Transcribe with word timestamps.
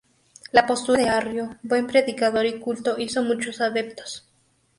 La 0.51 0.65
postura 0.65 0.99
de 1.03 1.09
Arrio, 1.09 1.57
buen 1.61 1.85
predicador 1.85 2.47
y 2.47 2.59
culto, 2.59 2.95
hizo 2.97 3.21
muchos 3.21 3.61
adeptos. 3.61 4.27